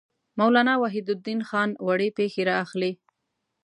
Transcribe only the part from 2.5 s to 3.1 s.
اخلي.